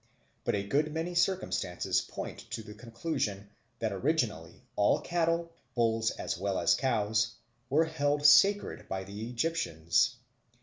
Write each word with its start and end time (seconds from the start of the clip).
But 0.45 0.55
a 0.55 0.63
good 0.67 0.91
many 0.91 1.13
circumstances 1.13 2.01
point 2.01 2.49
to 2.49 2.63
the 2.63 2.73
conclusion 2.73 3.51
that 3.77 3.91
originally 3.91 4.63
all 4.75 4.99
cattle, 4.99 5.51
bulls 5.75 6.09
as 6.09 6.39
well 6.39 6.57
as 6.57 6.73
cows, 6.73 7.35
were 7.69 7.85
held 7.85 8.25
sacred 8.25 8.89
by 8.89 9.03
the 9.03 9.29
Egyptians. 9.29 10.15